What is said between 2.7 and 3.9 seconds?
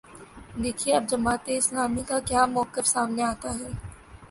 سامنے آتا ہے۔